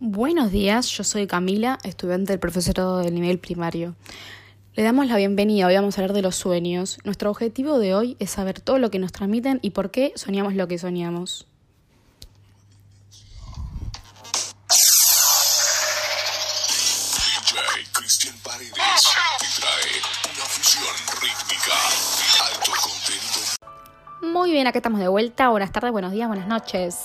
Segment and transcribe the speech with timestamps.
[0.00, 3.94] Buenos días, yo soy Camila, estudiante del profesorado del nivel primario.
[4.74, 6.98] Le damos la bienvenida, hoy vamos a hablar de los sueños.
[7.04, 10.54] Nuestro objetivo de hoy es saber todo lo que nos transmiten y por qué soñamos
[10.54, 11.49] lo que soñamos.
[18.10, 18.66] Cristian trae
[20.34, 21.72] una fusión rítmica
[22.44, 22.72] alto
[24.26, 25.48] Muy bien, acá estamos de vuelta.
[25.50, 26.96] Buenas tardes, buenos días, buenas noches.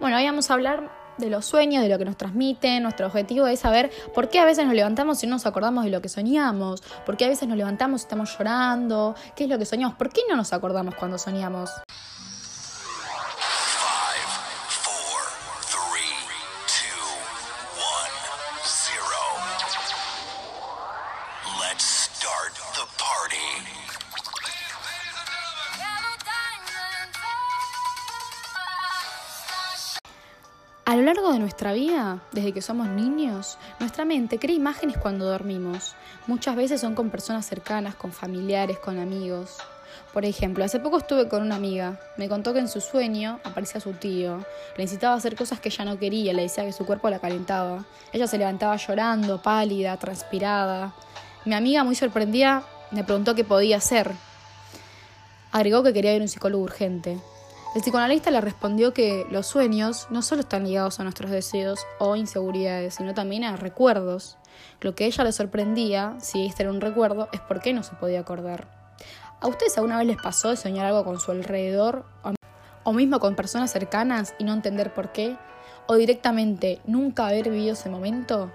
[0.00, 2.82] Bueno, hoy vamos a hablar de los sueños, de lo que nos transmiten.
[2.82, 5.90] Nuestro objetivo es saber por qué a veces nos levantamos y no nos acordamos de
[5.90, 9.60] lo que soñamos, por qué a veces nos levantamos y estamos llorando, qué es lo
[9.60, 11.70] que soñamos, por qué no nos acordamos cuando soñamos.
[30.88, 35.26] A lo largo de nuestra vida, desde que somos niños, nuestra mente crea imágenes cuando
[35.26, 35.94] dormimos.
[36.26, 39.58] Muchas veces son con personas cercanas, con familiares, con amigos.
[40.14, 42.00] Por ejemplo, hace poco estuve con una amiga.
[42.16, 44.42] Me contó que en su sueño aparecía su tío.
[44.78, 47.18] Le incitaba a hacer cosas que ella no quería, le decía que su cuerpo la
[47.18, 47.84] calentaba.
[48.10, 50.94] Ella se levantaba llorando, pálida, transpirada.
[51.44, 54.12] Mi amiga, muy sorprendida, me preguntó qué podía hacer.
[55.52, 57.18] Agregó que quería ir a un psicólogo urgente.
[57.74, 62.16] El psicoanalista le respondió que los sueños no solo están ligados a nuestros deseos o
[62.16, 64.38] inseguridades, sino también a recuerdos.
[64.80, 67.94] Lo que ella le sorprendía, si este era un recuerdo, es por qué no se
[67.96, 68.68] podía acordar.
[69.40, 72.04] ¿A ustedes alguna vez les pasó de soñar algo con su alrededor
[72.84, 75.36] o mismo con personas cercanas y no entender por qué?
[75.86, 78.50] ¿O directamente nunca haber vivido ese momento?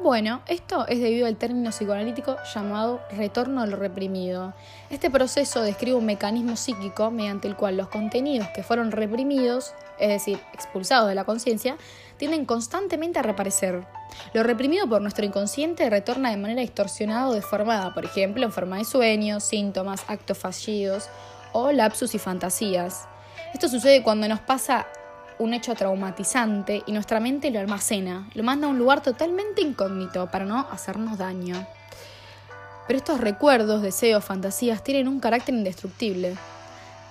[0.00, 4.54] Bueno, esto es debido al término psicoanalítico llamado retorno al reprimido.
[4.90, 10.10] Este proceso describe un mecanismo psíquico mediante el cual los contenidos que fueron reprimidos, es
[10.10, 11.76] decir, expulsados de la conciencia,
[12.16, 13.88] tienden constantemente a reaparecer.
[14.34, 18.78] Lo reprimido por nuestro inconsciente retorna de manera distorsionada o deformada, por ejemplo, en forma
[18.78, 21.08] de sueños, síntomas, actos fallidos
[21.52, 23.08] o lapsus y fantasías.
[23.52, 24.86] Esto sucede cuando nos pasa
[25.38, 30.30] un hecho traumatizante y nuestra mente lo almacena, lo manda a un lugar totalmente incógnito
[30.30, 31.66] para no hacernos daño.
[32.86, 36.36] Pero estos recuerdos, deseos, fantasías tienen un carácter indestructible.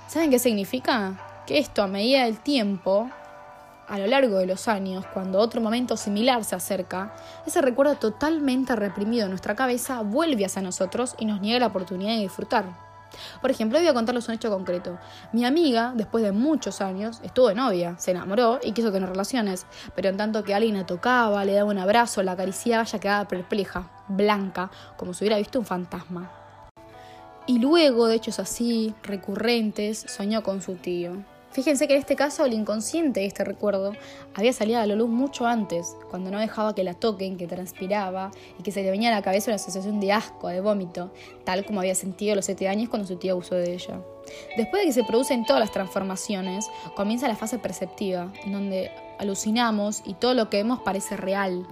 [0.08, 1.44] ¿Saben qué significa?
[1.46, 3.10] Que esto a medida del tiempo,
[3.88, 7.14] a lo largo de los años, cuando otro momento similar se acerca,
[7.46, 12.16] ese recuerdo totalmente reprimido en nuestra cabeza vuelve hacia nosotros y nos niega la oportunidad
[12.16, 12.87] de disfrutar.
[13.42, 14.98] Por ejemplo, voy a contarles un hecho concreto.
[15.32, 19.66] Mi amiga, después de muchos años, estuvo de novia, se enamoró y quiso tener relaciones,
[19.96, 23.28] pero en tanto que alguien la tocaba, le daba un abrazo, la acariciaba, ella quedaba
[23.28, 26.32] perpleja, blanca, como si hubiera visto un fantasma.
[27.46, 31.24] Y luego de hechos así, recurrentes, soñó con su tío.
[31.52, 33.94] Fíjense que en este caso el inconsciente de este recuerdo
[34.36, 38.30] había salido a la luz mucho antes, cuando no dejaba que la toquen, que transpiraba
[38.60, 41.12] y que se le venía a la cabeza una sensación de asco, de vómito,
[41.46, 44.00] tal como había sentido a los 7 años cuando su tío abusó de ella.
[44.56, 50.04] Después de que se producen todas las transformaciones, comienza la fase perceptiva, en donde alucinamos
[50.06, 51.66] y todo lo que vemos parece real.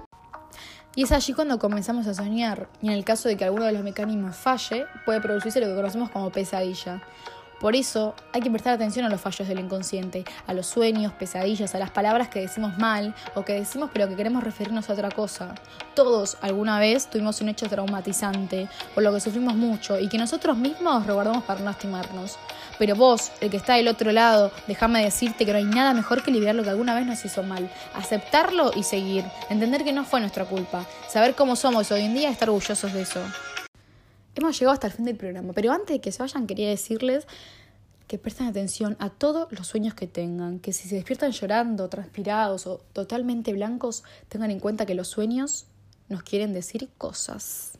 [0.95, 3.73] Y es allí cuando comenzamos a soñar, y en el caso de que alguno de
[3.73, 7.03] los mecanismos falle, puede producirse lo que conocemos como pesadilla.
[7.65, 11.73] Por eso hay que prestar atención a los fallos del inconsciente, a los sueños, pesadillas,
[11.73, 15.09] a las palabras que decimos mal o que decimos pero que queremos referirnos a otra
[15.09, 15.55] cosa.
[15.95, 20.57] Todos alguna vez tuvimos un hecho traumatizante, por lo que sufrimos mucho y que nosotros
[20.57, 22.37] mismos reguardamos para no lastimarnos.
[22.77, 26.21] Pero vos, el que está del otro lado, déjame decirte que no hay nada mejor
[26.21, 27.67] que liberar lo que alguna vez nos hizo mal.
[27.95, 29.25] Aceptarlo y seguir.
[29.49, 30.85] Entender que no fue nuestra culpa.
[31.09, 33.21] Saber cómo somos hoy en día y estar orgullosos de eso.
[34.35, 37.25] Hemos llegado hasta el fin del programa, pero antes de que se vayan quería decirles
[38.07, 42.67] que presten atención a todos los sueños que tengan, que si se despiertan llorando, transpirados
[42.67, 45.65] o totalmente blancos, tengan en cuenta que los sueños
[46.09, 47.71] nos quieren decir cosas.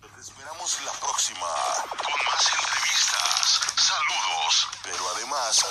[0.00, 1.46] Te esperamos la próxima
[1.90, 5.64] con más entrevistas, saludos, pero además